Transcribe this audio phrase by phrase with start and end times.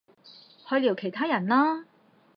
[0.67, 1.85] 去聊其他人啦